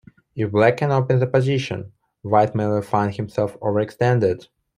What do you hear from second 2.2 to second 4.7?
White may well find himself overextended.